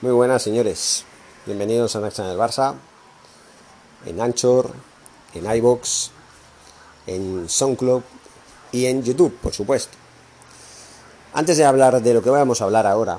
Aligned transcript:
Muy 0.00 0.12
buenas, 0.12 0.42
señores. 0.42 1.04
Bienvenidos 1.44 1.96
a 1.96 2.00
Next 2.00 2.20
del 2.20 2.38
Barça. 2.38 2.76
En 4.06 4.20
Anchor, 4.20 4.70
en 5.34 5.52
iBox, 5.56 6.12
en 7.08 7.48
SoundCloud 7.48 8.02
y 8.70 8.86
en 8.86 9.02
YouTube, 9.02 9.36
por 9.42 9.52
supuesto. 9.52 9.98
Antes 11.34 11.56
de 11.56 11.64
hablar 11.64 12.00
de 12.00 12.14
lo 12.14 12.22
que 12.22 12.30
vamos 12.30 12.60
a 12.60 12.64
hablar 12.66 12.86
ahora, 12.86 13.18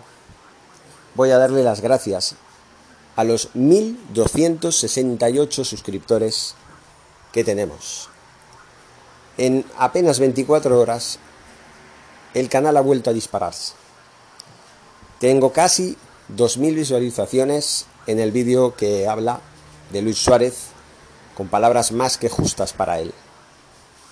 voy 1.15 1.31
a 1.31 1.37
darle 1.37 1.63
las 1.63 1.81
gracias 1.81 2.35
a 3.17 3.25
los 3.25 3.53
1268 3.55 5.65
suscriptores 5.65 6.55
que 7.33 7.43
tenemos. 7.43 8.07
En 9.37 9.65
apenas 9.77 10.21
24 10.21 10.79
horas, 10.79 11.19
el 12.33 12.47
canal 12.47 12.77
ha 12.77 12.81
vuelto 12.81 13.09
a 13.09 13.13
dispararse. 13.13 13.73
Tengo 15.19 15.51
casi 15.51 15.97
2.000 16.35 16.75
visualizaciones 16.75 17.85
en 18.07 18.19
el 18.19 18.31
vídeo 18.31 18.75
que 18.75 19.07
habla 19.07 19.41
de 19.91 20.01
Luis 20.01 20.17
Suárez 20.17 20.67
con 21.35 21.47
palabras 21.47 21.91
más 21.91 22.17
que 22.17 22.29
justas 22.29 22.73
para 22.73 22.99
él, 22.99 23.13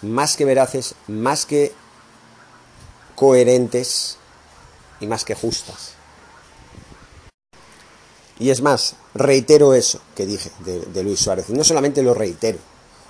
más 0.01 0.37
que 0.37 0.45
veraces, 0.45 0.95
más 1.07 1.45
que 1.45 1.73
coherentes 3.15 4.17
y 4.99 5.07
más 5.07 5.25
que 5.25 5.35
justas. 5.35 5.93
Y 8.39 8.51
es 8.51 8.61
más, 8.61 8.95
reitero 9.13 9.73
eso 9.73 9.99
que 10.15 10.25
dije 10.25 10.51
de, 10.59 11.03
Luis 11.03 11.19
Suárez. 11.19 11.49
No 11.49 11.63
solamente 11.63 12.03
lo 12.03 12.13
reitero, 12.13 12.59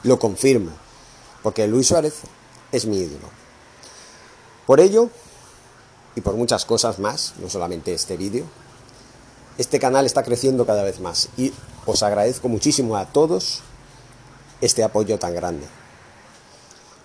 lo 0.04 0.18
confirmo, 0.20 0.72
porque 1.44 1.68
Luis 1.68 1.88
Suárez 1.88 2.14
es 2.72 2.86
mi 2.86 2.98
ídolo. 2.98 3.30
Por 4.66 4.80
ello, 4.80 5.10
y 6.16 6.22
por 6.22 6.36
muchas 6.36 6.66
cosas 6.66 7.00
más, 7.00 7.34
no 7.40 7.50
solamente 7.50 7.94
este 7.94 8.18
vídeo, 8.18 8.46
este 9.58 9.80
canal 9.80 10.06
está 10.06 10.24
creciendo 10.24 10.66
cada 10.66 10.84
vez 10.84 11.00
más 11.00 11.30
y 11.38 11.52
os 11.86 12.04
agradezco 12.04 12.48
muchísimo 12.48 12.96
a 12.96 13.06
todos 13.06 13.62
este 14.62 14.84
apoyo 14.84 15.18
tan 15.18 15.34
grande. 15.34 15.66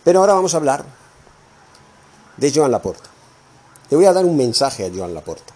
Pero 0.04 0.20
ahora 0.20 0.34
vamos 0.34 0.54
a 0.54 0.58
hablar 0.58 0.84
de 2.36 2.52
Joan 2.52 2.70
Laporta. 2.70 3.08
Le 3.90 3.96
voy 3.96 4.06
a 4.06 4.12
dar 4.12 4.24
un 4.24 4.36
mensaje 4.36 4.84
a 4.84 4.90
Joan 4.94 5.14
Laporta. 5.14 5.54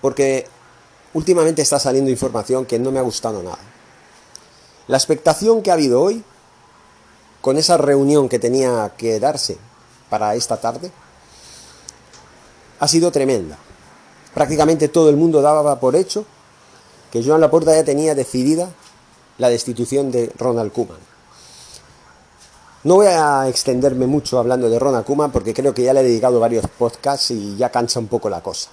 Porque 0.00 0.46
últimamente 1.12 1.62
está 1.62 1.78
saliendo 1.78 2.10
información 2.10 2.64
que 2.66 2.78
no 2.78 2.90
me 2.90 2.98
ha 2.98 3.02
gustado 3.02 3.42
nada. 3.42 3.58
La 4.86 4.96
expectación 4.96 5.62
que 5.62 5.70
ha 5.70 5.74
habido 5.74 6.00
hoy, 6.00 6.24
con 7.40 7.56
esa 7.56 7.76
reunión 7.76 8.28
que 8.28 8.38
tenía 8.38 8.92
que 8.96 9.18
darse 9.20 9.58
para 10.08 10.34
esta 10.34 10.58
tarde, 10.58 10.90
ha 12.78 12.88
sido 12.88 13.10
tremenda 13.10 13.58
prácticamente 14.34 14.88
todo 14.88 15.10
el 15.10 15.16
mundo 15.16 15.42
daba 15.42 15.78
por 15.80 15.96
hecho 15.96 16.24
que 17.10 17.22
Joan 17.24 17.40
Laporta 17.40 17.74
ya 17.74 17.84
tenía 17.84 18.14
decidida 18.14 18.70
la 19.38 19.48
destitución 19.48 20.10
de 20.10 20.32
Ronald 20.38 20.72
Koeman. 20.72 20.98
No 22.84 22.96
voy 22.96 23.08
a 23.08 23.48
extenderme 23.48 24.06
mucho 24.06 24.38
hablando 24.38 24.70
de 24.70 24.78
Ronald 24.78 25.04
Koeman 25.04 25.32
porque 25.32 25.52
creo 25.52 25.74
que 25.74 25.82
ya 25.82 25.92
le 25.92 26.00
he 26.00 26.04
dedicado 26.04 26.40
varios 26.40 26.66
podcasts 26.66 27.30
y 27.30 27.56
ya 27.56 27.70
cansa 27.70 27.98
un 27.98 28.06
poco 28.06 28.30
la 28.30 28.42
cosa. 28.42 28.70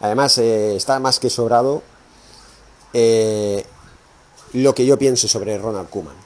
Además, 0.00 0.38
eh, 0.38 0.76
está 0.76 0.98
más 0.98 1.20
que 1.20 1.30
sobrado 1.30 1.82
eh, 2.92 3.64
lo 4.52 4.74
que 4.74 4.86
yo 4.86 4.98
pienso 4.98 5.28
sobre 5.28 5.58
Ronald 5.58 5.90
Koeman, 5.90 6.16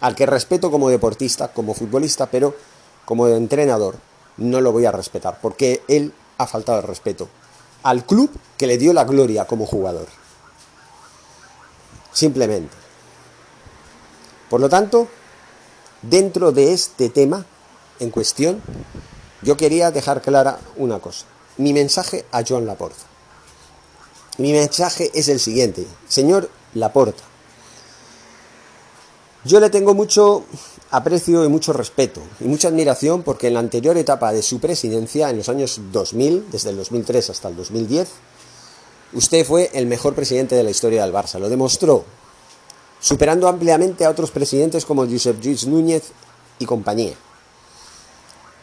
al 0.00 0.14
que 0.14 0.26
respeto 0.26 0.70
como 0.70 0.88
deportista, 0.88 1.48
como 1.48 1.74
futbolista, 1.74 2.26
pero 2.26 2.54
como 3.04 3.28
entrenador 3.28 3.96
no 4.36 4.60
lo 4.60 4.72
voy 4.72 4.86
a 4.86 4.92
respetar 4.92 5.38
porque 5.40 5.82
él 5.88 6.12
ha 6.38 6.46
faltado 6.46 6.78
el 6.78 6.86
respeto 6.86 7.28
al 7.84 8.04
club 8.04 8.30
que 8.56 8.66
le 8.66 8.78
dio 8.78 8.92
la 8.92 9.04
gloria 9.04 9.46
como 9.46 9.66
jugador. 9.66 10.06
Simplemente. 12.12 12.74
Por 14.50 14.60
lo 14.60 14.68
tanto, 14.68 15.06
dentro 16.02 16.50
de 16.50 16.72
este 16.72 17.10
tema 17.10 17.44
en 18.00 18.10
cuestión, 18.10 18.62
yo 19.42 19.56
quería 19.56 19.90
dejar 19.90 20.22
clara 20.22 20.58
una 20.76 20.98
cosa. 20.98 21.26
Mi 21.58 21.72
mensaje 21.72 22.24
a 22.32 22.42
Joan 22.46 22.66
Laporta. 22.66 23.04
Mi 24.38 24.52
mensaje 24.52 25.10
es 25.14 25.28
el 25.28 25.38
siguiente. 25.38 25.86
Señor 26.08 26.50
Laporta, 26.72 27.22
yo 29.44 29.60
le 29.60 29.70
tengo 29.70 29.94
mucho 29.94 30.44
aprecio 30.90 31.44
y 31.44 31.48
mucho 31.48 31.72
respeto 31.72 32.22
y 32.40 32.44
mucha 32.44 32.68
admiración 32.68 33.22
porque 33.22 33.48
en 33.48 33.54
la 33.54 33.60
anterior 33.60 33.96
etapa 33.96 34.32
de 34.32 34.42
su 34.42 34.58
presidencia, 34.58 35.28
en 35.28 35.38
los 35.38 35.48
años 35.48 35.80
2000, 35.92 36.50
desde 36.50 36.70
el 36.70 36.76
2003 36.76 37.30
hasta 37.30 37.48
el 37.48 37.56
2010, 37.56 38.08
usted 39.12 39.44
fue 39.44 39.70
el 39.74 39.86
mejor 39.86 40.14
presidente 40.14 40.54
de 40.54 40.62
la 40.62 40.70
historia 40.70 41.02
del 41.02 41.12
Barça. 41.12 41.38
Lo 41.38 41.48
demostró, 41.48 42.04
superando 43.00 43.48
ampliamente 43.48 44.04
a 44.04 44.10
otros 44.10 44.30
presidentes 44.30 44.86
como 44.86 45.06
Josep 45.06 45.40
Lluís 45.40 45.66
Núñez 45.66 46.04
y 46.58 46.64
compañía. 46.64 47.14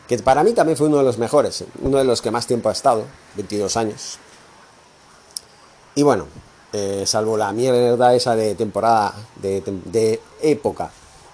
Que 0.08 0.18
para 0.20 0.44
mí 0.44 0.54
también 0.54 0.78
fue 0.78 0.88
uno 0.88 0.98
de 0.98 1.04
los 1.04 1.18
mejores, 1.18 1.64
uno 1.82 1.98
de 1.98 2.06
los 2.06 2.22
que 2.22 2.32
más 2.32 2.48
tiempo 2.48 2.70
ha 2.70 2.74
estado, 2.74 3.06
22 3.36 3.78
años. 3.78 4.18
Y 5.96 6.04
bueno, 6.04 6.26
eh, 6.74 7.04
salvo 7.06 7.38
la 7.38 7.52
mierda 7.52 8.14
esa 8.16 8.36
de 8.36 8.56
temporada, 8.56 9.14
de, 9.36 9.62
de 9.86 10.22
época 10.42 10.92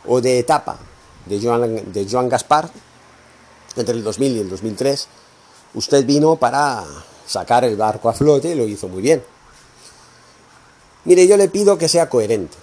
o 0.07 0.21
de 0.21 0.39
etapa 0.39 0.77
de 1.27 1.39
Joan, 1.41 1.91
de 1.91 2.07
Joan 2.09 2.29
Gaspar, 2.29 2.69
entre 3.75 3.95
el 3.95 4.03
2000 4.03 4.35
y 4.35 4.39
el 4.39 4.49
2003, 4.49 5.07
usted 5.75 6.05
vino 6.05 6.35
para 6.37 6.83
sacar 7.25 7.65
el 7.65 7.75
barco 7.75 8.09
a 8.09 8.13
flote 8.13 8.49
y 8.49 8.55
lo 8.55 8.65
hizo 8.65 8.87
muy 8.87 9.01
bien. 9.01 9.23
Mire, 11.05 11.27
yo 11.27 11.37
le 11.37 11.47
pido 11.49 11.77
que 11.77 11.87
sea 11.87 12.09
coherente. 12.09 12.57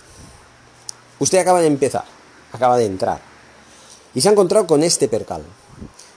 Usted 1.19 1.39
acaba 1.39 1.61
de 1.61 1.67
empezar, 1.67 2.05
acaba 2.53 2.77
de 2.77 2.87
entrar, 2.87 3.21
y 4.15 4.21
se 4.21 4.29
ha 4.29 4.33
encontrado 4.33 4.67
con 4.67 4.83
este 4.83 5.09
percal. 5.09 5.43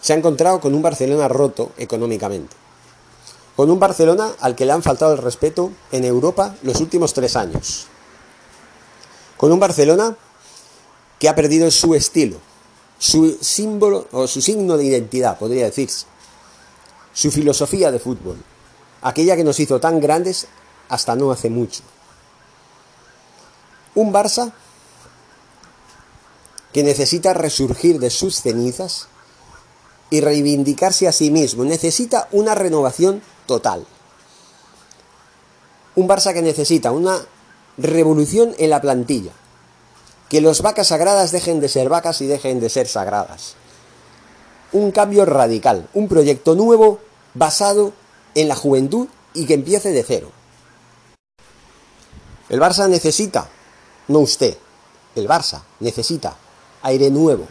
Se 0.02 0.14
ha 0.14 0.16
encontrado 0.16 0.60
con 0.60 0.74
un 0.74 0.82
Barcelona 0.82 1.28
roto 1.28 1.72
económicamente. 1.78 2.56
Con 3.58 3.72
un 3.72 3.80
Barcelona 3.80 4.30
al 4.40 4.56
que 4.56 4.68
le 4.68 4.72
han 4.72 4.84
faltado 4.84 5.14
el 5.14 5.18
respeto 5.18 5.72
en 5.92 6.06
Europa 6.06 6.56
los 6.62 6.80
últimos 6.80 7.16
tres 7.16 7.36
años. 7.36 7.88
Con 9.36 9.52
un 9.52 9.60
Barcelona 9.60 10.16
que 11.18 11.28
ha 11.28 11.34
perdido 11.34 11.72
su 11.72 11.96
estilo, 11.96 12.38
su 13.00 13.36
símbolo 13.42 14.08
o 14.12 14.28
su 14.28 14.44
signo 14.44 14.78
de 14.78 14.86
identidad, 14.86 15.40
podría 15.40 15.66
decirse, 15.66 16.06
su 17.14 17.32
filosofía 17.32 17.92
de 17.92 17.98
fútbol, 17.98 18.38
aquella 19.02 19.36
que 19.36 19.44
nos 19.44 19.60
hizo 19.60 19.80
tan 19.80 20.00
grandes 20.00 20.46
hasta 20.88 21.16
no 21.16 21.32
hace 21.32 21.50
mucho. 21.50 21.82
Un 23.96 24.14
Barça 24.14 24.54
que 26.74 26.84
necesita 26.84 27.34
resurgir 27.34 27.98
de 27.98 28.12
sus 28.12 28.40
cenizas 28.40 29.08
y 30.12 30.22
reivindicarse 30.22 31.08
a 31.08 31.12
sí 31.12 31.32
mismo, 31.32 31.66
necesita 31.66 32.28
una 32.32 32.54
renovación 32.54 33.24
total. 33.48 33.86
Un 35.96 36.08
Barça 36.08 36.34
que 36.34 36.44
necesita 36.44 36.92
una 36.92 37.18
revolución 37.78 38.54
en 38.60 38.70
la 38.70 38.82
plantilla, 38.82 39.32
que 40.30 40.42
las 40.42 40.62
vacas 40.62 40.88
sagradas 40.88 41.32
dejen 41.32 41.60
de 41.60 41.70
ser 41.70 41.90
vacas 41.90 42.22
y 42.22 42.28
dejen 42.28 42.60
de 42.60 42.70
ser 42.70 42.88
sagradas. 42.88 43.56
Un 44.74 44.92
cambio 44.92 45.26
radical, 45.26 45.88
un 45.94 46.08
proyecto 46.08 46.54
nuevo 46.54 47.00
basado 47.34 47.94
en 48.36 48.48
la 48.48 48.56
juventud 48.56 49.08
y 49.34 49.46
que 49.46 49.56
empiece 49.56 49.92
de 49.92 50.04
cero. 50.04 50.32
El 52.50 52.60
Barça 52.60 52.88
necesita, 52.88 53.50
no 54.08 54.20
usted, 54.20 54.58
el 55.16 55.28
Barça 55.28 55.64
necesita 55.80 56.36
aire 56.84 57.10
nuevo. 57.10 57.48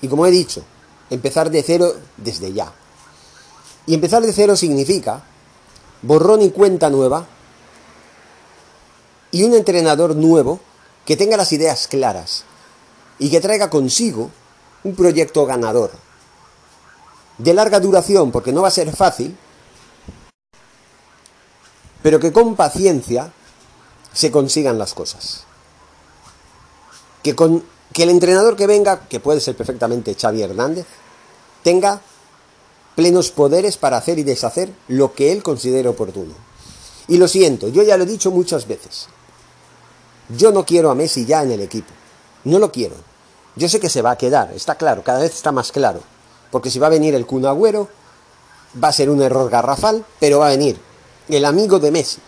Y 0.00 0.08
como 0.08 0.26
he 0.26 0.30
dicho, 0.30 0.62
empezar 1.10 1.50
de 1.50 1.62
cero 1.62 1.94
desde 2.16 2.52
ya. 2.52 2.72
Y 3.86 3.94
empezar 3.94 4.22
de 4.22 4.32
cero 4.32 4.56
significa 4.56 5.22
borrón 6.02 6.42
y 6.42 6.50
cuenta 6.50 6.90
nueva 6.90 7.26
y 9.30 9.42
un 9.42 9.54
entrenador 9.54 10.14
nuevo 10.14 10.60
que 11.04 11.16
tenga 11.16 11.36
las 11.36 11.52
ideas 11.52 11.88
claras 11.88 12.44
y 13.18 13.30
que 13.30 13.40
traiga 13.40 13.70
consigo 13.70 14.30
un 14.84 14.94
proyecto 14.94 15.44
ganador. 15.46 15.90
De 17.38 17.52
larga 17.52 17.80
duración, 17.80 18.30
porque 18.30 18.52
no 18.52 18.62
va 18.62 18.68
a 18.68 18.70
ser 18.70 18.94
fácil, 18.94 19.36
pero 22.02 22.20
que 22.20 22.32
con 22.32 22.54
paciencia 22.54 23.32
se 24.12 24.30
consigan 24.30 24.78
las 24.78 24.94
cosas. 24.94 25.44
Que, 27.22 27.34
con, 27.34 27.64
que 27.92 28.04
el 28.04 28.10
entrenador 28.10 28.56
que 28.56 28.66
venga, 28.66 29.08
que 29.08 29.20
puede 29.20 29.40
ser 29.40 29.56
perfectamente 29.56 30.14
Xavi 30.14 30.42
Hernández, 30.42 30.86
tenga 31.62 32.00
plenos 32.94 33.30
poderes 33.30 33.76
para 33.76 33.96
hacer 33.96 34.18
y 34.18 34.22
deshacer 34.22 34.72
lo 34.88 35.14
que 35.14 35.32
él 35.32 35.42
considere 35.42 35.88
oportuno. 35.88 36.34
Y 37.08 37.18
lo 37.18 37.28
siento, 37.28 37.68
yo 37.68 37.82
ya 37.82 37.96
lo 37.96 38.04
he 38.04 38.06
dicho 38.06 38.30
muchas 38.30 38.66
veces. 38.66 39.08
Yo 40.28 40.52
no 40.52 40.64
quiero 40.64 40.90
a 40.90 40.94
Messi 40.94 41.26
ya 41.26 41.42
en 41.42 41.52
el 41.52 41.60
equipo. 41.60 41.92
No 42.44 42.58
lo 42.58 42.72
quiero. 42.72 42.96
Yo 43.56 43.68
sé 43.68 43.78
que 43.78 43.88
se 43.88 44.02
va 44.02 44.12
a 44.12 44.18
quedar, 44.18 44.52
está 44.52 44.76
claro, 44.76 45.02
cada 45.02 45.20
vez 45.20 45.34
está 45.34 45.52
más 45.52 45.70
claro. 45.70 46.00
Porque 46.50 46.70
si 46.70 46.78
va 46.78 46.86
a 46.86 46.90
venir 46.90 47.14
el 47.14 47.26
Kun 47.26 47.46
Agüero, 47.46 47.88
va 48.82 48.88
a 48.88 48.92
ser 48.92 49.10
un 49.10 49.22
error 49.22 49.50
garrafal, 49.50 50.04
pero 50.20 50.40
va 50.40 50.46
a 50.46 50.50
venir. 50.50 50.78
el 51.28 51.44
amigo 51.44 51.78
de 51.78 51.90
Messi. 51.90 52.18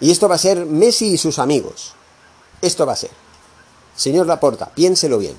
Y 0.00 0.10
esto 0.10 0.28
va 0.28 0.34
a 0.34 0.38
ser 0.38 0.66
Messi 0.66 1.12
y 1.12 1.18
sus 1.18 1.38
amigos. 1.38 1.94
Esto 2.62 2.86
va 2.86 2.92
a 2.92 2.96
ser. 2.96 3.10
Señor 3.96 4.26
Laporta, 4.26 4.66
piénselo 4.74 5.18
bien. 5.18 5.36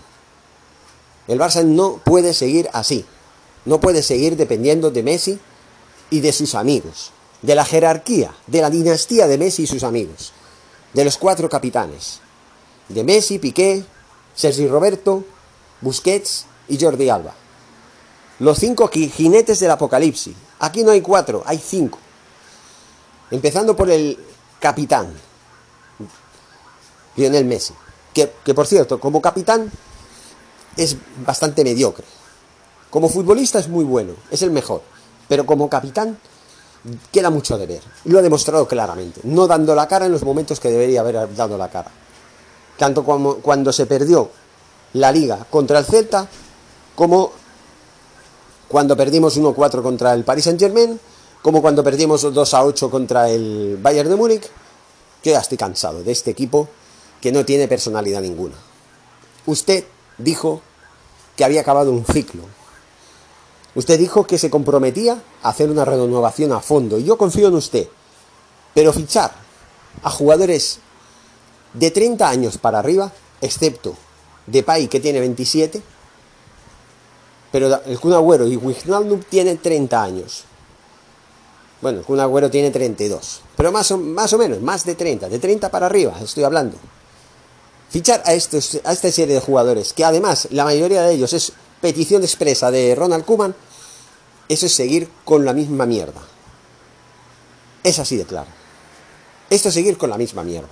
El 1.28 1.40
Barça 1.40 1.64
no 1.64 1.98
puede 2.04 2.34
seguir 2.34 2.70
así. 2.74 3.06
No 3.66 3.80
puede 3.80 4.04
seguir 4.04 4.36
dependiendo 4.38 4.92
de 4.92 5.04
Messi 5.04 5.40
y 6.10 6.22
de 6.22 6.34
sus 6.34 6.56
amigos. 6.56 7.12
De 7.42 7.56
la 7.56 7.66
jerarquía, 7.66 8.36
de 8.48 8.62
la 8.62 8.70
dinastía 8.70 9.28
de 9.28 9.38
Messi 9.38 9.64
y 9.64 9.68
sus 9.68 9.84
amigos. 9.84 10.34
De 10.94 11.06
los 11.06 11.18
cuatro 11.18 11.50
capitanes. 11.50 12.20
De 12.90 13.04
Messi, 13.04 13.40
Piqué, 13.40 13.84
Sergi 14.36 14.68
Roberto, 14.68 15.24
Busquets 15.82 16.46
y 16.68 16.80
Jordi 16.80 17.10
Alba. 17.10 17.34
Los 18.40 18.58
cinco 18.60 18.88
jinetes 18.88 19.60
del 19.60 19.72
apocalipsis. 19.72 20.36
Aquí 20.60 20.84
no 20.84 20.92
hay 20.92 21.02
cuatro, 21.02 21.44
hay 21.46 21.58
cinco. 21.60 22.00
Empezando 23.30 23.76
por 23.76 23.90
el 23.90 24.18
capitán, 24.60 25.14
Lionel 27.16 27.46
Messi. 27.46 27.74
Que, 28.14 28.32
que 28.44 28.54
por 28.54 28.68
cierto, 28.68 29.00
como 29.00 29.22
capitán 29.22 29.72
es 30.76 30.98
bastante 31.26 31.64
mediocre. 31.64 32.06
Como 32.92 33.10
futbolista 33.10 33.58
es 33.58 33.68
muy 33.68 33.84
bueno, 33.84 34.14
es 34.30 34.44
el 34.44 34.52
mejor. 34.52 34.84
Pero 35.28 35.46
como 35.46 35.70
capitán 35.70 36.18
queda 37.12 37.30
mucho 37.30 37.58
de 37.58 37.66
ver. 37.66 37.82
Lo 38.06 38.20
ha 38.20 38.22
demostrado 38.22 38.68
claramente. 38.68 39.22
No 39.24 39.48
dando 39.48 39.74
la 39.74 39.88
cara 39.88 40.06
en 40.06 40.12
los 40.12 40.24
momentos 40.24 40.60
que 40.60 40.70
debería 40.70 41.00
haber 41.00 41.34
dado 41.36 41.58
la 41.58 41.70
cara. 41.70 41.90
Tanto 42.78 43.04
como 43.04 43.36
cuando 43.36 43.72
se 43.72 43.86
perdió 43.86 44.30
la 44.94 45.12
liga 45.12 45.46
contra 45.50 45.80
el 45.80 45.86
Celta, 45.86 46.28
como 46.96 47.32
cuando 48.68 48.98
perdimos 48.98 49.40
1-4 49.40 49.82
contra 49.82 50.14
el 50.14 50.24
Paris 50.24 50.46
Saint 50.46 50.60
Germain, 50.60 51.00
como 51.42 51.62
cuando 51.62 51.84
perdimos 51.84 52.26
2-8 52.26 52.90
contra 52.90 53.30
el 53.30 53.78
Bayern 53.82 54.10
de 54.10 54.16
Múnich. 54.16 54.50
Yo 55.24 55.32
ya 55.32 55.40
estoy 55.40 55.58
cansado 55.58 56.04
de 56.04 56.12
este 56.12 56.32
equipo 56.32 56.68
que 57.22 57.32
no 57.32 57.46
tiene 57.46 57.68
personalidad 57.68 58.22
ninguna. 58.22 58.56
Usted 59.46 59.86
dijo 60.18 60.62
que 61.36 61.46
había 61.46 61.62
acabado 61.62 61.92
un 61.92 62.06
ciclo. 62.06 62.44
Usted 63.74 63.98
dijo 63.98 64.28
que 64.28 64.38
se 64.38 64.50
comprometía 64.50 65.22
a 65.44 65.50
hacer 65.50 65.70
una 65.70 65.86
renovación 65.86 66.52
a 66.52 66.60
fondo 66.60 66.98
y 66.98 67.06
yo 67.06 67.18
confío 67.18 67.48
en 67.48 67.56
usted. 67.56 67.88
Pero 68.74 68.92
fichar 68.94 69.32
a 70.04 70.10
jugadores 70.10 70.80
de 71.74 71.92
30 71.92 72.28
años 72.28 72.58
para 72.58 72.80
arriba, 72.80 73.12
excepto 73.40 73.96
Depay 74.48 74.88
que 74.88 75.00
tiene 75.00 75.20
27, 75.20 75.82
pero 77.52 77.82
el 77.86 78.00
Kun 78.00 78.14
Agüero 78.14 78.48
y 78.48 78.58
Wijnaldum 78.58 79.22
tienen 79.24 79.58
30 79.58 80.04
años. 80.04 80.44
Bueno, 81.82 82.00
el 82.00 82.06
Kun 82.06 82.20
Agüero 82.20 82.50
tiene 82.50 82.72
32, 82.72 83.42
pero 83.56 83.72
más 83.72 83.92
o, 83.92 83.98
más 83.98 84.32
o 84.34 84.38
menos, 84.38 84.62
más 84.62 84.86
de 84.86 84.96
30, 84.96 85.30
de 85.30 85.40
30 85.40 85.70
para 85.70 85.86
arriba 85.86 86.16
estoy 86.22 86.44
hablando. 86.44 86.78
Fichar 87.90 88.24
a, 88.26 88.34
estos, 88.34 88.80
a 88.86 88.94
esta 88.94 89.12
serie 89.12 89.36
de 89.36 89.42
jugadores, 89.42 89.92
que 89.92 90.06
además 90.06 90.48
la 90.52 90.64
mayoría 90.64 91.02
de 91.02 91.14
ellos 91.14 91.34
es 91.34 91.52
petición 91.82 92.24
expresa 92.24 92.72
de 92.72 92.96
Ronald 92.96 93.26
Koeman, 93.26 93.56
eso 94.48 94.66
es 94.66 94.74
seguir 94.74 95.10
con 95.26 95.46
la 95.46 95.54
misma 95.54 95.86
mierda. 95.86 96.22
Es 97.84 98.00
así 98.00 98.18
de 98.18 98.26
claro. 98.26 98.50
Esto 99.50 99.70
es 99.70 99.74
seguir 99.74 99.98
con 99.98 100.10
la 100.10 100.18
misma 100.18 100.44
mierda. 100.44 100.70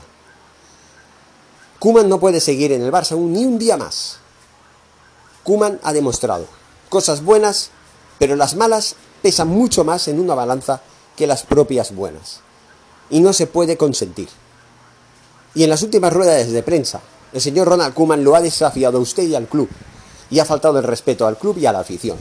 Kuman 1.79 2.09
no 2.09 2.19
puede 2.19 2.39
seguir 2.39 2.71
en 2.71 2.81
el 2.81 2.91
Barça 2.91 3.17
ni 3.17 3.45
un 3.45 3.57
día 3.57 3.77
más. 3.77 4.17
Kuman 5.43 5.79
ha 5.83 5.93
demostrado 5.93 6.45
cosas 6.89 7.23
buenas, 7.23 7.71
pero 8.19 8.35
las 8.35 8.55
malas 8.55 8.95
pesan 9.21 9.47
mucho 9.47 9.83
más 9.83 10.07
en 10.07 10.19
una 10.19 10.35
balanza 10.35 10.81
que 11.15 11.27
las 11.27 11.43
propias 11.43 11.95
buenas. 11.95 12.41
Y 13.09 13.21
no 13.21 13.33
se 13.33 13.47
puede 13.47 13.77
consentir. 13.77 14.29
Y 15.55 15.63
en 15.63 15.69
las 15.69 15.81
últimas 15.81 16.13
ruedas 16.13 16.51
de 16.51 16.63
prensa, 16.63 17.01
el 17.33 17.41
señor 17.41 17.67
Ronald 17.67 17.93
Kuman 17.93 18.23
lo 18.23 18.35
ha 18.35 18.41
desafiado 18.41 18.97
a 18.97 19.01
usted 19.01 19.23
y 19.23 19.35
al 19.35 19.47
club. 19.47 19.69
Y 20.29 20.39
ha 20.39 20.45
faltado 20.45 20.77
el 20.77 20.83
respeto 20.83 21.25
al 21.25 21.37
club 21.37 21.57
y 21.57 21.65
a 21.65 21.71
la 21.71 21.79
afición. 21.79 22.17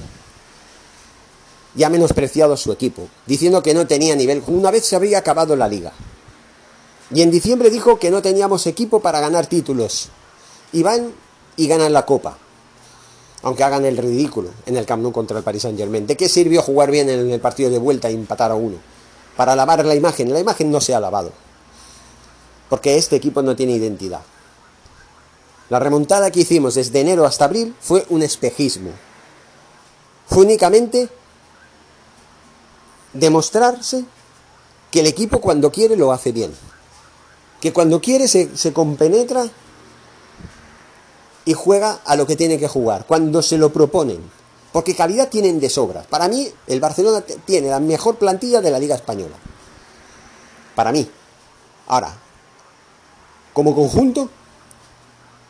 Y 1.77 1.83
ha 1.83 1.91
menospreciado 1.91 2.55
a 2.55 2.57
su 2.57 2.73
equipo, 2.73 3.09
diciendo 3.27 3.63
que 3.63 3.75
no 3.75 3.87
tenía 3.87 4.17
nivel 4.17 4.43
una 4.47 4.71
vez 4.71 4.87
se 4.87 4.97
había 4.97 5.19
acabado 5.19 5.55
la 5.55 5.69
liga. 5.69 5.93
Y 7.11 7.23
en 7.23 7.31
diciembre 7.31 7.71
dijo 7.71 7.99
que 7.99 8.11
no 8.11 8.21
teníamos 8.23 8.67
equipo 8.67 9.01
para 9.01 9.21
ganar 9.21 9.47
títulos. 9.47 10.09
Y 10.73 10.83
van 10.83 11.13
y 11.57 11.67
ganan 11.67 11.93
la 11.93 12.05
copa. 12.05 12.37
Aunque 13.43 13.65
hagan 13.65 13.85
el 13.85 13.97
ridículo 13.97 14.51
en 14.67 14.77
el 14.77 14.85
Camp 14.85 15.11
contra 15.13 15.39
el 15.39 15.45
Paris 15.45 15.63
Saint 15.63 15.79
Germain. 15.79 16.07
¿De 16.07 16.17
qué 16.17 16.29
sirvió 16.29 16.61
jugar 16.63 16.91
bien 16.91 17.09
en 17.09 17.31
el 17.31 17.41
partido 17.41 17.71
de 17.71 17.79
vuelta 17.79 18.11
y 18.11 18.15
empatar 18.15 18.51
a 18.51 18.55
uno? 18.55 18.77
Para 19.37 19.55
lavar 19.55 19.85
la 19.85 19.95
imagen. 19.95 20.33
La 20.33 20.41
imagen 20.41 20.71
no 20.71 20.81
se 20.81 20.95
ha 20.95 21.01
lavado. 21.01 21.33
Porque 22.69 22.97
este 22.97 23.17
equipo 23.17 23.41
no 23.41 23.57
tiene 23.57 23.73
identidad. 23.73 24.21
La 25.71 25.79
remontada 25.79 26.31
que 26.31 26.41
hicimos 26.41 26.75
desde 26.75 27.01
enero 27.01 27.27
hasta 27.27 27.45
abril 27.45 27.75
fue 27.81 28.07
un 28.09 28.23
espejismo. 28.23 28.91
Fue 30.27 30.45
únicamente 30.45 31.09
demostrarse 33.13 34.05
que 34.91 35.01
el 35.01 35.07
equipo 35.07 35.41
cuando 35.41 35.71
quiere 35.71 35.97
lo 35.97 36.13
hace 36.13 36.33
bien 36.33 36.53
que 37.61 37.73
cuando 37.73 38.01
quiere 38.01 38.29
se, 38.29 38.73
compenetra 38.73 39.47
y 41.45 41.55
juega 41.55 42.01
a 42.05 42.17
lo 42.17 42.27
que 42.27 42.37
tiene 42.37 42.59
que 42.59 42.69
jugar, 42.69 43.07
cuando 43.07 43.43
se 43.43 43.59
lo 43.59 43.73
proponen. 43.73 44.39
Porque 44.73 44.95
calidad 44.95 45.29
tienen 45.29 45.61
de 45.61 45.71
sobra. 45.71 46.03
Para 46.03 46.29
mí, 46.29 46.49
el 46.67 46.79
Barcelona 46.79 47.23
tiene 47.47 47.71
la 47.71 47.81
mejor 47.81 48.17
plantilla 48.17 48.61
de 48.61 48.71
la 48.71 48.79
Liga 48.79 48.95
Española. 48.95 49.35
Para 50.75 50.93
mí. 50.93 51.09
Ahora, 51.87 52.15
como 53.55 53.75
conjunto, 53.75 54.29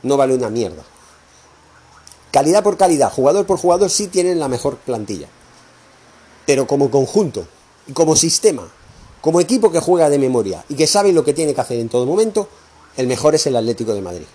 no 0.03 0.17
vale 0.17 0.35
una 0.35 0.51
mierda. 0.51 0.83
Calidad 2.31 2.63
por 2.63 2.77
calidad, 2.77 3.11
jugador 3.11 3.47
por 3.47 3.59
jugador, 3.59 3.91
sí 3.91 4.09
tienen 4.09 4.39
la 4.39 4.49
mejor 4.49 4.77
plantilla. 4.77 5.29
Pero 6.47 6.67
como 6.67 6.91
conjunto 6.91 7.47
como 7.95 8.17
sistema 8.17 8.69
como 9.21 9.41
equipo 9.41 9.73
que 9.73 9.81
juega 9.81 10.11
de 10.11 10.19
memoria 10.19 10.65
y 10.69 10.75
que 10.75 10.87
sabe 10.87 11.13
lo 11.13 11.25
que 11.25 11.35
tiene 11.35 11.55
que 11.55 11.61
hacer 11.61 11.79
en 11.79 11.89
todo 11.89 12.07
momento, 12.07 12.49
el 12.97 13.07
mejor 13.07 13.35
es 13.35 13.47
el 13.47 13.57
Atlético 13.57 13.95
de 13.95 14.01
Madrid. 14.01 14.27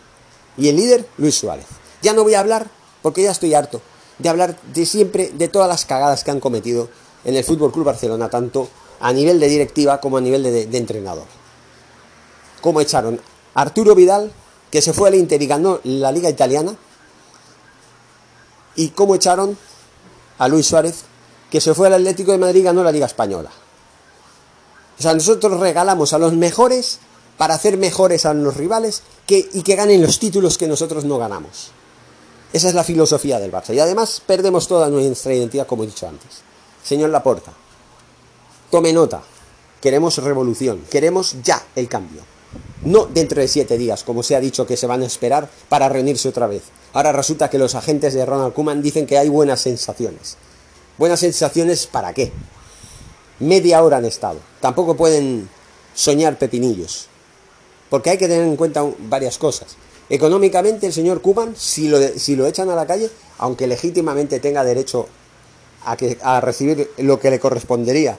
Y 0.57 0.67
el 0.67 0.75
líder, 0.75 1.07
Luis 1.17 1.35
Suárez. 1.35 1.65
Ya 2.01 2.13
no 2.13 2.23
voy 2.23 2.33
a 2.33 2.41
hablar, 2.41 2.67
porque 3.01 3.23
ya 3.23 3.31
estoy 3.31 3.53
harto, 3.53 3.81
de 4.19 4.29
hablar 4.29 4.59
de 4.73 4.85
siempre 4.85 5.31
de 5.33 5.47
todas 5.47 5.67
las 5.67 5.85
cagadas 5.85 6.23
que 6.23 6.31
han 6.31 6.39
cometido 6.39 6.89
en 7.23 7.35
el 7.35 7.43
Fútbol 7.43 7.71
Club 7.71 7.85
Barcelona, 7.85 8.29
tanto 8.29 8.67
a 8.99 9.11
nivel 9.13 9.39
de 9.39 9.47
directiva 9.47 10.01
como 10.01 10.17
a 10.17 10.21
nivel 10.21 10.43
de, 10.43 10.77
entrenador. 10.77 11.25
Cómo 12.61 12.81
echaron 12.81 13.19
Arturo 13.53 13.95
Vidal, 13.95 14.31
que 14.73 14.81
se 14.81 14.91
fue 14.91 15.09
al 15.09 15.13
Inter 15.13 15.39
y 15.39 15.45
ganó 15.45 15.79
la 15.83 16.11
Liga 16.11 16.31
Italiana, 16.31 16.75
y 18.75 18.89
cómo 18.89 19.13
echaron 19.13 19.55
a 20.39 20.47
Luis 20.47 20.65
Suárez, 20.65 21.03
que 21.51 21.61
se 21.61 21.75
fue 21.75 21.85
al 21.85 21.93
Atlético 21.93 22.31
de 22.31 22.39
Madrid 22.39 22.61
y 22.61 22.63
ganó 22.63 22.83
la 22.83 22.91
Liga 22.91 23.05
Española. 23.05 23.51
O 24.97 25.01
sea, 25.03 25.13
nosotros 25.13 25.59
regalamos 25.59 26.13
a 26.13 26.17
los 26.17 26.33
mejores 26.33 26.97
para 27.37 27.53
hacer 27.53 27.77
mejores 27.77 28.25
a 28.25 28.33
los 28.33 28.57
rivales 28.57 29.03
que, 29.27 29.47
y 29.53 29.61
que 29.61 29.75
ganen 29.75 30.01
los 30.01 30.17
títulos 30.17 30.57
que 30.57 30.65
nosotros 30.65 31.05
no 31.05 31.19
ganamos. 31.19 31.69
Esa 32.51 32.69
es 32.69 32.73
la 32.73 32.83
filosofía 32.83 33.37
del 33.37 33.51
Barça. 33.51 33.75
Y 33.75 33.79
además 33.79 34.23
perdemos 34.25 34.67
toda 34.67 34.89
nuestra 34.89 35.35
identidad, 35.35 35.67
como 35.67 35.83
he 35.83 35.85
dicho 35.85 36.07
antes. 36.07 36.41
Señor 36.83 37.11
Laporta, 37.11 37.53
tome 38.71 38.91
nota. 38.91 39.21
Queremos 39.79 40.17
revolución. 40.17 40.83
Queremos 40.89 41.35
ya 41.43 41.63
el 41.75 41.87
cambio. 41.87 42.32
No 42.85 43.05
dentro 43.05 43.41
de 43.41 43.47
siete 43.47 43.77
días, 43.77 44.03
como 44.03 44.23
se 44.23 44.35
ha 44.35 44.39
dicho 44.39 44.65
que 44.65 44.77
se 44.77 44.87
van 44.87 45.01
a 45.03 45.05
esperar 45.05 45.49
para 45.69 45.89
reunirse 45.89 46.29
otra 46.29 46.47
vez. 46.47 46.63
Ahora 46.93 47.11
resulta 47.11 47.49
que 47.49 47.57
los 47.57 47.75
agentes 47.75 48.13
de 48.13 48.25
Ronald 48.25 48.53
Koeman 48.53 48.81
dicen 48.81 49.05
que 49.05 49.17
hay 49.17 49.29
buenas 49.29 49.61
sensaciones. 49.61 50.37
¿Buenas 50.97 51.21
sensaciones 51.21 51.87
para 51.87 52.13
qué? 52.13 52.31
media 53.39 53.83
hora 53.83 53.97
han 53.97 54.05
estado. 54.05 54.39
Tampoco 54.59 54.95
pueden 54.95 55.49
soñar 55.93 56.37
pepinillos. 56.37 57.07
Porque 57.89 58.09
hay 58.09 58.17
que 58.17 58.27
tener 58.27 58.43
en 58.43 58.55
cuenta 58.55 58.83
varias 59.09 59.37
cosas. 59.37 59.75
Económicamente 60.09 60.87
el 60.87 60.93
señor 60.93 61.21
Cuban, 61.21 61.55
si 61.55 61.87
lo, 61.87 61.99
si 62.17 62.35
lo 62.35 62.45
echan 62.45 62.69
a 62.69 62.75
la 62.75 62.85
calle, 62.85 63.09
aunque 63.37 63.67
legítimamente 63.67 64.39
tenga 64.39 64.63
derecho 64.63 65.07
a, 65.85 65.95
que, 65.95 66.17
a 66.21 66.41
recibir 66.41 66.89
lo 66.97 67.19
que 67.19 67.29
le 67.29 67.39
correspondería 67.39 68.17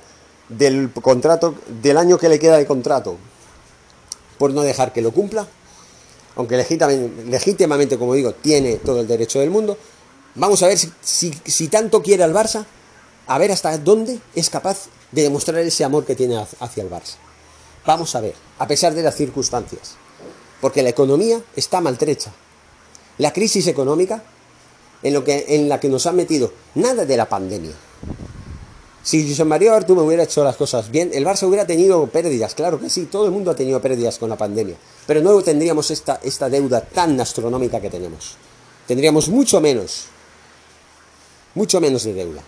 del 0.49 0.91
contrato, 0.93 1.55
del 1.83 1.97
año 1.97 2.19
que 2.19 2.29
le 2.29 2.39
queda 2.39 2.59
de 2.59 2.67
contrato, 2.67 3.17
por 4.39 4.53
no 4.53 4.63
dejar 4.63 4.93
que 4.93 5.03
lo 5.03 5.13
cumpla, 5.13 5.47
aunque 6.37 6.57
legítimamente, 6.57 7.99
como 7.99 8.15
digo, 8.15 8.33
tiene 8.33 8.77
todo 8.77 9.01
el 9.01 9.07
derecho 9.07 9.41
del 9.41 9.51
mundo, 9.51 9.79
vamos 10.35 10.63
a 10.63 10.69
ver 10.69 10.79
si 10.79 11.69
tanto 11.69 12.03
quiere 12.03 12.25
al 12.25 12.35
Barça, 12.35 12.67
a 13.27 13.39
ver 13.39 13.53
hasta 13.53 13.79
dónde 13.79 14.19
es 14.35 14.51
capaz 14.51 14.89
de 15.13 15.23
demostrar 15.23 15.59
ese 15.61 15.85
amor 15.85 16.05
que 16.05 16.17
tiene 16.17 16.37
hacia 16.37 16.83
el 16.83 16.91
Barça. 16.91 17.15
Vamos 17.87 18.15
a 18.15 18.21
ver, 18.21 18.35
a 18.59 18.67
pesar 18.67 18.95
de 18.95 19.03
las 19.03 19.15
circunstancias, 19.15 19.97
porque 20.61 20.83
la 20.83 20.89
economía 20.89 21.41
está 21.55 21.81
maltrecha. 21.81 22.33
La 23.19 23.33
crisis 23.33 23.67
económica 23.67 24.25
en, 25.03 25.15
lo 25.15 25.23
que, 25.23 25.45
en 25.49 25.69
la 25.69 25.79
que 25.79 25.89
nos 25.89 26.07
han 26.07 26.17
metido, 26.17 26.53
nada 26.75 27.05
de 27.05 27.17
la 27.17 27.29
pandemia. 27.29 27.75
Si 29.05 29.29
José 29.29 29.45
María 29.45 29.77
Arturo 29.77 30.01
me 30.01 30.07
hubiera 30.07 30.23
hecho 30.23 30.43
las 30.43 30.57
cosas 30.57 30.91
bien, 30.91 31.11
el 31.13 31.27
Barça 31.27 31.47
hubiera 31.47 31.67
tenido 31.67 32.07
pérdidas, 32.07 32.55
claro 32.55 32.81
que 32.81 32.89
sí, 32.89 33.05
todo 33.05 33.27
el 33.27 33.33
mundo 33.33 33.51
ha 33.51 33.55
tenido 33.55 33.79
pérdidas 33.79 34.17
con 34.19 34.31
la 34.31 34.37
pandemia, 34.39 34.77
pero 35.07 35.21
no 35.21 35.43
tendríamos 35.43 35.91
esta, 35.91 36.21
esta 36.23 36.49
deuda 36.49 36.81
tan 36.81 37.21
astronómica 37.21 37.83
que 37.83 37.91
tenemos. 37.91 38.37
Tendríamos 38.87 39.29
mucho 39.29 39.61
menos, 39.61 40.07
mucho 41.55 41.83
menos 41.83 42.05
de 42.05 42.15
deuda. 42.15 42.43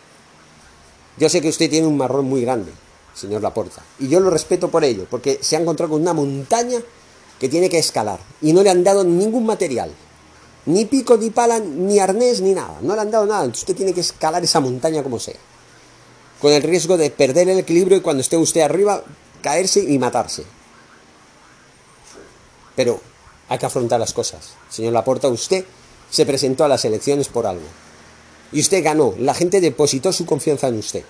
Yo 1.19 1.29
sé 1.29 1.43
que 1.43 1.51
usted 1.51 1.69
tiene 1.69 1.87
un 1.87 1.99
marrón 1.99 2.25
muy 2.25 2.41
grande, 2.41 2.73
señor 3.13 3.43
Laporta, 3.43 3.83
y 3.99 4.09
yo 4.09 4.19
lo 4.21 4.31
respeto 4.31 4.71
por 4.71 4.83
ello, 4.83 5.07
porque 5.11 5.39
se 5.43 5.57
ha 5.57 5.61
encontrado 5.61 5.93
con 5.93 6.01
una 6.01 6.15
montaña 6.15 6.79
que 7.39 7.51
tiene 7.51 7.69
que 7.69 7.79
escalar 7.79 8.19
y 8.41 8.55
no 8.55 8.63
le 8.63 8.71
han 8.71 8.83
dado 8.83 9.05
ningún 9.05 9.45
material, 9.45 9.91
ni 10.65 10.87
pico, 10.87 11.19
ni 11.19 11.29
pala, 11.29 11.59
ni 11.59 11.99
arnés, 11.99 12.41
ni 12.41 12.55
nada, 12.55 12.79
no 12.81 12.95
le 12.95 13.03
han 13.03 13.11
dado 13.11 13.27
nada, 13.27 13.47
usted 13.47 13.77
tiene 13.77 13.93
que 13.93 14.01
escalar 14.01 14.43
esa 14.43 14.61
montaña 14.61 15.03
como 15.03 15.19
sea 15.19 15.37
con 16.41 16.53
el 16.53 16.63
riesgo 16.63 16.97
de 16.97 17.11
perder 17.11 17.49
el 17.49 17.59
equilibrio 17.59 17.97
y 17.97 18.01
cuando 18.01 18.21
esté 18.21 18.37
usted 18.37 18.61
arriba, 18.61 19.03
caerse 19.43 19.81
y 19.81 19.99
matarse. 19.99 20.45
Pero 22.75 23.01
hay 23.49 23.59
que 23.59 23.67
afrontar 23.67 24.01
las 24.01 24.13
cosas. 24.13 24.55
Señor 24.69 24.93
Laporta, 24.93 25.29
usted 25.29 25.65
se 26.11 26.27
presentó 26.27 26.65
a 26.65 26.69
las 26.69 26.85
elecciones 26.85 27.29
por 27.29 27.47
algo. 27.47 27.65
Y 28.53 28.61
usted 28.61 28.85
ganó. 28.85 29.15
La 29.19 29.35
gente 29.35 29.61
depositó 29.61 30.13
su 30.13 30.27
confianza 30.27 30.69
en 30.69 30.79
usted. 30.79 31.05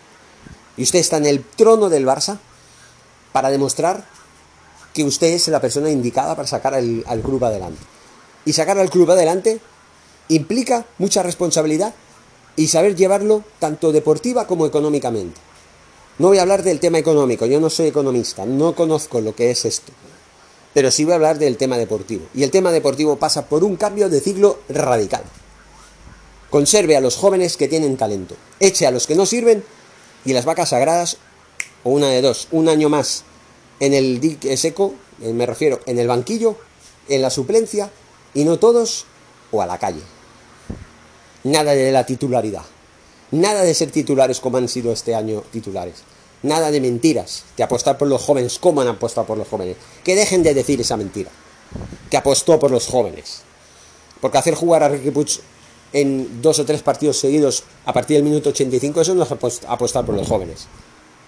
Y 0.76 0.83
usted 0.83 1.00
está 1.00 1.16
en 1.16 1.26
el 1.26 1.42
trono 1.45 1.88
del 1.88 2.06
Barça 2.06 2.38
para 3.33 3.50
demostrar 3.50 4.06
que 4.95 5.04
usted 5.04 5.28
es 5.28 5.49
la 5.49 5.61
persona 5.61 5.90
indicada 5.90 6.37
para 6.37 6.49
sacar 6.49 6.75
al, 6.75 7.04
al 7.06 7.21
club 7.21 7.45
adelante. 7.45 7.83
Y 8.45 8.52
sacar 8.52 8.78
al 8.78 8.90
club 8.90 9.11
adelante 9.11 9.61
implica 10.28 10.87
mucha 10.99 11.23
responsabilidad 11.23 11.95
y 12.56 12.68
saber 12.68 12.96
llevarlo 12.96 13.44
tanto 13.58 13.92
deportiva 13.92 14.46
como 14.46 14.66
económicamente. 14.66 15.40
No 16.18 16.28
voy 16.28 16.38
a 16.38 16.42
hablar 16.42 16.62
del 16.62 16.80
tema 16.80 16.98
económico, 16.98 17.44
yo 17.46 17.60
no 17.60 17.68
soy 17.68 17.88
economista, 17.88 18.46
no 18.46 18.75
conozco 18.75 19.20
lo 19.20 19.34
que 19.34 19.50
es 19.50 19.66
esto, 19.66 19.92
pero 20.72 20.90
sí 20.90 21.04
voy 21.04 21.12
a 21.12 21.16
hablar 21.16 21.38
del 21.38 21.58
tema 21.58 21.76
deportivo. 21.76 22.26
Y 22.34 22.42
el 22.42 22.50
tema 22.50 22.72
deportivo 22.72 23.16
pasa 23.16 23.46
por 23.46 23.62
un 23.62 23.76
cambio 23.76 24.08
de 24.08 24.20
ciclo 24.20 24.58
radical. 24.68 25.22
Conserve 26.48 26.96
a 26.96 27.00
los 27.00 27.16
jóvenes 27.16 27.58
que 27.58 27.68
tienen 27.68 27.98
talento, 27.98 28.34
eche 28.60 28.86
a 28.86 28.90
los 28.90 29.06
que 29.06 29.14
no 29.14 29.26
sirven 29.26 29.62
y 30.25 30.32
las 30.32 30.46
vacas 30.46 30.70
sagradas, 30.70 31.18
o 31.84 31.90
una 31.90 32.08
de 32.08 32.22
dos, 32.22 32.48
un 32.50 32.68
año 32.68 32.88
más 32.88 33.25
en 33.78 33.92
el 33.92 34.20
dique 34.20 34.56
seco, 34.56 34.94
eh, 35.20 35.32
me 35.32 35.44
refiero 35.44 35.80
en 35.86 35.98
el 35.98 36.08
banquillo, 36.08 36.56
en 37.08 37.22
la 37.22 37.30
suplencia, 37.30 37.90
y 38.34 38.44
no 38.44 38.58
todos, 38.58 39.04
o 39.52 39.62
a 39.62 39.66
la 39.66 39.78
calle. 39.78 40.00
Nada 41.46 41.76
de 41.76 41.92
la 41.92 42.04
titularidad. 42.04 42.64
Nada 43.30 43.62
de 43.62 43.72
ser 43.72 43.92
titulares 43.92 44.40
como 44.40 44.56
han 44.56 44.68
sido 44.68 44.90
este 44.90 45.14
año 45.14 45.44
titulares. 45.52 46.02
Nada 46.42 46.72
de 46.72 46.80
mentiras. 46.80 47.44
De 47.56 47.62
apostar 47.62 47.96
por 47.96 48.08
los 48.08 48.20
jóvenes 48.20 48.58
como 48.58 48.80
han 48.80 48.88
apostado 48.88 49.28
por 49.28 49.38
los 49.38 49.46
jóvenes. 49.46 49.76
Que 50.02 50.16
dejen 50.16 50.42
de 50.42 50.54
decir 50.54 50.80
esa 50.80 50.96
mentira. 50.96 51.30
Que 52.10 52.16
apostó 52.16 52.58
por 52.58 52.72
los 52.72 52.88
jóvenes. 52.88 53.42
Porque 54.20 54.38
hacer 54.38 54.56
jugar 54.56 54.82
a 54.82 54.88
Ricky 54.88 55.12
Puig 55.12 55.38
en 55.92 56.42
dos 56.42 56.58
o 56.58 56.64
tres 56.64 56.82
partidos 56.82 57.20
seguidos 57.20 57.62
a 57.84 57.92
partir 57.92 58.16
del 58.16 58.24
minuto 58.24 58.48
85, 58.48 59.02
eso 59.02 59.14
no 59.14 59.22
es 59.22 59.30
apostar 59.68 60.04
por 60.04 60.16
los 60.16 60.26
jóvenes. 60.26 60.66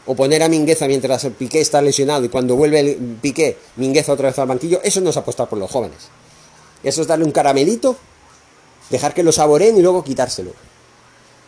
O 0.04 0.16
poner 0.16 0.42
a 0.42 0.48
Mingueza 0.48 0.88
mientras 0.88 1.26
Piqué 1.38 1.60
está 1.60 1.80
lesionado 1.80 2.24
y 2.24 2.28
cuando 2.28 2.56
vuelve 2.56 2.80
el 2.80 2.96
Piqué, 3.22 3.56
Mingueza 3.76 4.14
otra 4.14 4.30
vez 4.30 4.38
al 4.40 4.48
banquillo, 4.48 4.80
eso 4.82 5.00
no 5.00 5.10
es 5.10 5.16
apostar 5.16 5.48
por 5.48 5.60
los 5.60 5.70
jóvenes. 5.70 6.08
Eso 6.82 7.02
es 7.02 7.06
darle 7.06 7.24
un 7.24 7.30
caramelito 7.30 7.96
Dejar 8.90 9.14
que 9.14 9.22
lo 9.22 9.32
saboreen 9.32 9.76
y 9.76 9.82
luego 9.82 10.04
quitárselo. 10.04 10.52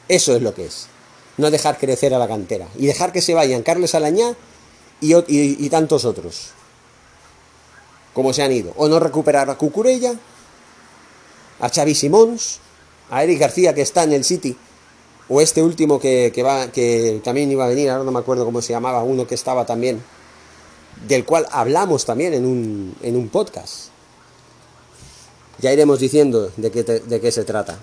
Eso 0.09 0.35
es 0.35 0.43
lo 0.43 0.55
que 0.55 0.67
es. 0.67 0.89
No 1.37 1.51
dejar 1.51 1.79
crecer 1.79 2.13
a 2.15 2.19
la 2.19 2.29
cantera. 2.29 2.69
Y 2.77 2.87
dejar 2.87 3.13
que 3.13 3.23
se 3.23 3.35
vayan 3.35 3.63
Carlos 3.63 3.95
Alañá 3.95 4.35
y, 5.01 5.15
y, 5.15 5.71
tantos 5.71 6.05
otros. 6.05 6.49
Como 8.13 8.33
se 8.33 8.43
han 8.43 8.53
ido. 8.53 8.73
O 8.77 8.89
no 8.89 9.01
recuperar 9.01 9.49
a 9.49 9.57
Cucurella, 9.57 10.15
a 11.61 11.69
Xavi 11.69 11.95
Simons, 11.95 12.59
a 13.11 13.25
Eric 13.25 13.39
García 13.39 13.75
que 13.75 13.83
está 13.83 14.03
en 14.03 14.13
el 14.13 14.25
City. 14.25 14.57
O 15.29 15.41
este 15.41 15.63
último 15.63 16.01
que, 16.01 16.33
va, 16.45 16.73
que 16.73 17.21
también 17.23 17.51
iba 17.51 17.65
a 17.65 17.69
venir, 17.69 17.89
ahora 17.89 18.05
no 18.05 18.11
me 18.11 18.19
acuerdo 18.19 18.45
cómo 18.45 18.61
se 18.61 18.73
llamaba, 18.73 19.05
uno 19.05 19.29
que 19.29 19.37
estaba 19.37 19.65
también, 19.65 20.03
del 21.07 21.25
cual 21.25 21.47
hablamos 21.53 22.05
también 22.05 22.35
en 22.35 22.45
un, 22.45 22.97
en 23.01 23.17
un 23.17 23.29
podcast. 23.29 23.91
Ya 25.61 25.73
iremos 25.73 26.01
diciendo 26.01 26.51
de 26.57 26.71
qué, 26.71 26.83
de 26.83 27.21
qué 27.21 27.33
se 27.33 27.45
trata. 27.45 27.79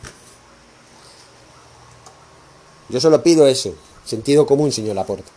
Yo 2.90 3.00
solo 3.00 3.22
pido 3.22 3.48
eso, 3.48 3.76
sentido 4.06 4.46
común, 4.46 4.72
señor 4.72 4.96
Laporta. 4.96 5.32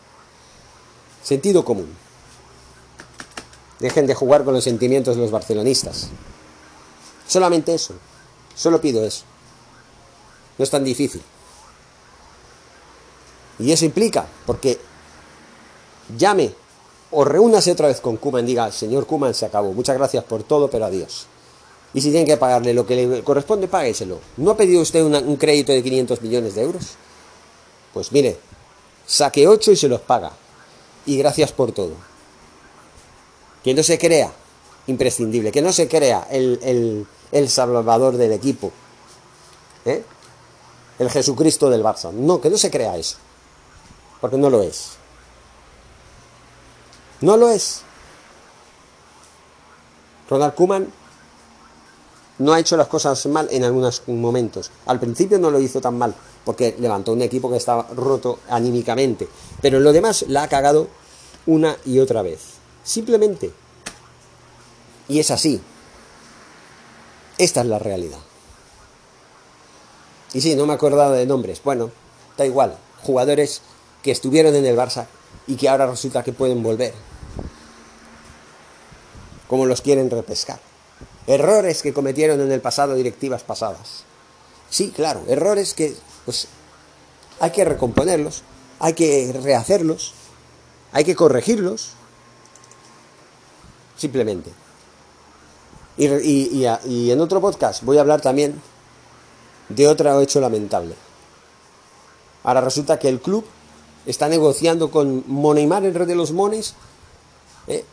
Sentido 1.22 1.64
común. 1.64 1.88
Dejen 3.78 4.06
de 4.06 4.14
jugar 4.14 4.44
con 4.44 4.54
los 4.54 4.64
sentimientos 4.64 5.16
de 5.16 5.22
los 5.22 5.30
barcelonistas. 5.30 6.08
Solamente 7.26 7.74
eso. 7.74 7.94
Solo 8.54 8.80
pido 8.80 9.04
eso. 9.04 9.24
No 10.58 10.64
es 10.64 10.70
tan 10.70 10.84
difícil. 10.84 11.22
Y 13.58 13.72
eso 13.72 13.84
implica, 13.84 14.26
porque 14.46 14.78
llame 16.16 16.54
o 17.10 17.24
reúnase 17.24 17.72
otra 17.72 17.88
vez 17.88 18.00
con 18.00 18.16
Kuman 18.16 18.44
y 18.44 18.48
diga, 18.48 18.70
señor 18.72 19.06
Kuman, 19.06 19.34
se 19.34 19.46
acabó. 19.46 19.72
Muchas 19.72 19.96
gracias 19.96 20.24
por 20.24 20.42
todo, 20.42 20.70
pero 20.70 20.86
adiós. 20.86 21.26
Y 21.92 22.00
si 22.00 22.10
tienen 22.10 22.26
que 22.26 22.36
pagarle 22.36 22.72
lo 22.72 22.86
que 22.86 22.94
le 22.94 23.24
corresponde, 23.24 23.66
págueselo. 23.66 24.20
¿No 24.36 24.52
ha 24.52 24.56
pedido 24.56 24.80
usted 24.80 25.02
un 25.02 25.36
crédito 25.36 25.72
de 25.72 25.82
500 25.82 26.22
millones 26.22 26.54
de 26.54 26.62
euros? 26.62 26.84
Pues 27.92 28.12
mire, 28.12 28.38
saque 29.06 29.48
8 29.48 29.72
y 29.72 29.76
se 29.76 29.88
los 29.88 30.00
paga. 30.00 30.32
Y 31.06 31.18
gracias 31.18 31.50
por 31.52 31.72
todo. 31.72 31.94
Que 33.64 33.74
no 33.74 33.82
se 33.82 33.98
crea 33.98 34.32
imprescindible, 34.86 35.52
que 35.52 35.62
no 35.62 35.72
se 35.72 35.88
crea 35.88 36.26
el, 36.30 37.06
salvador 37.48 38.16
del 38.16 38.32
equipo. 38.32 38.70
¿eh? 39.84 40.04
El 40.98 41.10
Jesucristo 41.10 41.70
del 41.70 41.82
Barça. 41.82 42.12
No, 42.12 42.40
que 42.40 42.50
no 42.50 42.56
se 42.56 42.70
crea 42.70 42.96
eso. 42.96 43.16
Porque 44.20 44.36
no 44.36 44.48
lo 44.48 44.62
es. 44.62 44.92
No 47.20 47.36
lo 47.36 47.48
es. 47.48 47.82
Ronald 50.28 50.54
Kuman 50.54 50.99
no 52.40 52.54
ha 52.54 52.58
hecho 52.58 52.76
las 52.76 52.88
cosas 52.88 53.24
mal 53.26 53.48
en 53.50 53.64
algunos 53.64 54.02
momentos. 54.08 54.70
Al 54.86 54.98
principio 54.98 55.38
no 55.38 55.50
lo 55.50 55.60
hizo 55.60 55.80
tan 55.80 55.96
mal, 55.96 56.14
porque 56.44 56.74
levantó 56.78 57.12
un 57.12 57.22
equipo 57.22 57.50
que 57.50 57.58
estaba 57.58 57.86
roto 57.94 58.40
anímicamente. 58.48 59.28
Pero 59.60 59.76
en 59.76 59.84
lo 59.84 59.92
demás 59.92 60.24
la 60.26 60.44
ha 60.44 60.48
cagado 60.48 60.88
una 61.46 61.76
y 61.84 61.98
otra 61.98 62.22
vez. 62.22 62.40
Simplemente. 62.82 63.52
Y 65.08 65.20
es 65.20 65.30
así. 65.30 65.60
Esta 67.36 67.60
es 67.60 67.66
la 67.66 67.78
realidad. 67.78 68.18
Y 70.32 70.40
sí, 70.40 70.54
no 70.54 70.64
me 70.64 70.72
he 70.72 70.76
acordado 70.76 71.12
de 71.12 71.26
nombres. 71.26 71.60
Bueno, 71.62 71.90
da 72.38 72.46
igual. 72.46 72.76
Jugadores 73.02 73.60
que 74.02 74.12
estuvieron 74.12 74.54
en 74.54 74.64
el 74.64 74.76
Barça 74.76 75.06
y 75.46 75.56
que 75.56 75.68
ahora 75.68 75.86
resulta 75.86 76.22
que 76.22 76.32
pueden 76.32 76.62
volver. 76.62 76.94
Como 79.46 79.66
los 79.66 79.82
quieren 79.82 80.08
repescar 80.08 80.69
errores 81.34 81.82
que 81.82 81.92
cometieron 81.92 82.40
en 82.40 82.50
el 82.50 82.60
pasado 82.60 82.94
directivas 82.94 83.42
pasadas. 83.42 84.04
Sí, 84.68 84.90
claro, 84.90 85.22
errores 85.28 85.74
que 85.74 85.94
pues 86.24 86.48
hay 87.40 87.50
que 87.50 87.64
recomponerlos, 87.64 88.42
hay 88.78 88.94
que 88.94 89.32
rehacerlos, 89.42 90.14
hay 90.92 91.04
que 91.04 91.14
corregirlos, 91.14 91.90
simplemente. 93.96 94.50
Y, 95.96 96.64
en 97.10 97.20
otro 97.20 97.40
podcast 97.40 97.82
voy 97.82 97.98
a 97.98 98.00
hablar 98.00 98.20
también 98.22 98.60
de 99.68 99.86
otro 99.86 100.20
hecho 100.20 100.40
lamentable. 100.40 100.94
Ahora 102.42 102.62
resulta 102.62 102.98
que 102.98 103.08
el 103.08 103.20
club 103.20 103.44
está 104.06 104.28
negociando 104.28 104.90
con 104.90 105.24
Moneymar, 105.26 105.84
el 105.84 105.94
rey 105.94 106.06
de 106.06 106.14
los 106.14 106.32
mones, 106.32 106.74
eh, 107.66 107.84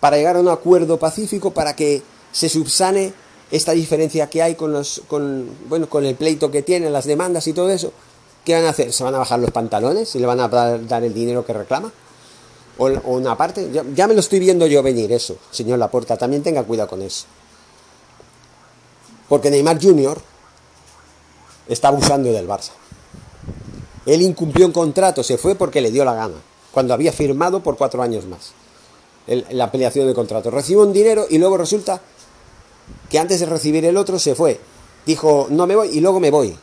para 0.00 0.16
llegar 0.16 0.36
a 0.36 0.40
un 0.40 0.48
acuerdo 0.48 0.98
pacífico 0.98 1.50
para 1.50 1.76
que 1.76 2.02
se 2.32 2.48
subsane 2.48 3.12
esta 3.50 3.72
diferencia 3.72 4.28
que 4.28 4.42
hay 4.42 4.54
con 4.54 4.72
los 4.72 5.02
con 5.08 5.48
bueno 5.68 5.88
con 5.88 6.04
el 6.04 6.14
pleito 6.14 6.50
que 6.50 6.62
tienen 6.62 6.92
las 6.92 7.06
demandas 7.06 7.46
y 7.46 7.52
todo 7.52 7.70
eso 7.70 7.92
qué 8.44 8.54
van 8.54 8.64
a 8.64 8.70
hacer 8.70 8.92
se 8.92 9.04
van 9.04 9.14
a 9.14 9.18
bajar 9.18 9.38
los 9.40 9.50
pantalones 9.50 10.14
y 10.14 10.18
le 10.18 10.26
van 10.26 10.40
a 10.40 10.48
dar 10.48 11.04
el 11.04 11.14
dinero 11.14 11.44
que 11.44 11.52
reclama 11.52 11.92
o, 12.76 12.86
una 12.86 13.36
parte 13.36 13.70
ya, 13.94 14.06
me 14.06 14.14
lo 14.14 14.20
estoy 14.20 14.38
viendo 14.38 14.66
yo 14.66 14.82
venir 14.82 15.10
eso 15.12 15.36
señor 15.50 15.78
Laporta 15.78 16.16
también 16.16 16.42
tenga 16.42 16.62
cuidado 16.62 16.88
con 16.88 17.02
eso. 17.02 17.26
Porque 19.28 19.50
Neymar 19.50 19.78
Jr. 19.82 20.18
está 21.68 21.88
abusando 21.88 22.32
del 22.32 22.48
Barça. 22.48 22.70
Él 24.06 24.22
incumplió 24.22 24.64
un 24.64 24.72
contrato 24.72 25.22
se 25.22 25.36
fue 25.36 25.54
porque 25.54 25.82
le 25.82 25.90
dio 25.90 26.04
la 26.04 26.14
gana 26.14 26.36
cuando 26.72 26.94
había 26.94 27.12
firmado 27.12 27.60
por 27.60 27.76
cuatro 27.76 28.02
años 28.02 28.26
más 28.26 28.52
la 29.28 29.64
ampliación 29.64 30.06
de 30.06 30.14
contrato. 30.14 30.50
Recibe 30.50 30.80
un 30.80 30.92
dinero 30.92 31.26
y 31.28 31.38
luego 31.38 31.58
resulta 31.58 32.00
que 33.10 33.18
antes 33.18 33.40
de 33.40 33.46
recibir 33.46 33.84
el 33.84 33.96
otro 33.96 34.18
se 34.18 34.34
fue. 34.34 34.60
Dijo, 35.06 35.46
no 35.50 35.66
me 35.66 35.76
voy 35.76 35.88
y 35.88 36.00
luego 36.00 36.20
me 36.20 36.30
voy. 36.30 36.56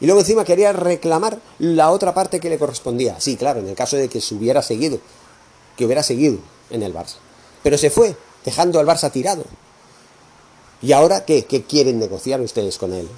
Y 0.00 0.06
luego 0.06 0.20
encima 0.20 0.44
quería 0.44 0.72
reclamar 0.72 1.38
la 1.58 1.90
otra 1.90 2.14
parte 2.14 2.40
que 2.40 2.48
le 2.48 2.58
correspondía. 2.58 3.20
Sí, 3.20 3.36
claro, 3.36 3.60
en 3.60 3.68
el 3.68 3.74
caso 3.74 3.96
de 3.96 4.08
que 4.08 4.20
se 4.20 4.34
hubiera 4.34 4.62
seguido, 4.62 4.98
que 5.76 5.84
hubiera 5.84 6.02
seguido 6.02 6.38
en 6.70 6.82
el 6.82 6.94
Barça. 6.94 7.16
Pero 7.62 7.76
se 7.76 7.90
fue, 7.90 8.16
dejando 8.44 8.80
al 8.80 8.86
Barça 8.86 9.10
tirado. 9.10 9.44
¿Y 10.80 10.92
ahora 10.92 11.26
qué? 11.26 11.44
¿Qué 11.44 11.64
quieren 11.64 11.98
negociar 11.98 12.40
ustedes 12.40 12.78
con 12.78 12.94
él? 12.94 13.08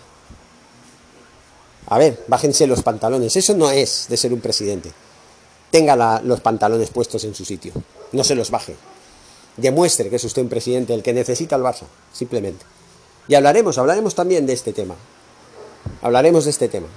A 1.86 1.98
ver, 1.98 2.24
bájense 2.26 2.66
los 2.66 2.82
pantalones. 2.82 3.36
Eso 3.36 3.54
no 3.54 3.70
es 3.70 4.06
de 4.08 4.16
ser 4.16 4.32
un 4.32 4.40
presidente. 4.40 4.90
Tenga 5.70 6.20
los 6.22 6.40
pantalones 6.40 6.90
puestos 6.90 7.22
en 7.24 7.34
su 7.34 7.44
sitio. 7.44 7.72
No 8.12 8.24
se 8.24 8.34
los 8.34 8.50
baje. 8.50 8.74
Demuestre 9.56 10.08
que 10.08 10.16
es 10.16 10.24
usted 10.24 10.42
un 10.42 10.48
presidente 10.48 10.94
el 10.94 11.02
que 11.02 11.12
necesita 11.12 11.56
al 11.56 11.62
Barça, 11.62 11.84
simplemente. 12.12 12.64
Y 13.28 13.34
hablaremos, 13.34 13.78
hablaremos 13.78 14.14
también 14.14 14.46
de 14.46 14.52
este 14.52 14.72
tema. 14.72 14.96
Hablaremos 16.00 16.44
de 16.44 16.50
este 16.50 16.68
tema. 16.68 16.88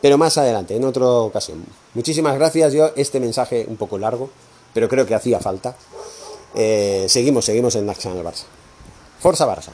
Pero 0.00 0.18
más 0.18 0.36
adelante, 0.36 0.76
en 0.76 0.84
otra 0.84 1.06
ocasión. 1.06 1.64
Muchísimas 1.94 2.34
gracias. 2.34 2.72
Yo 2.72 2.90
este 2.96 3.20
mensaje 3.20 3.64
un 3.68 3.76
poco 3.76 3.98
largo, 3.98 4.30
pero 4.74 4.88
creo 4.88 5.06
que 5.06 5.14
hacía 5.14 5.38
falta. 5.38 5.76
Eh, 6.54 7.06
seguimos, 7.08 7.44
seguimos 7.44 7.74
en 7.76 7.86
Naxan 7.86 8.16
el 8.16 8.24
Barça. 8.24 8.44
Forza 9.20 9.46
Barça. 9.46 9.70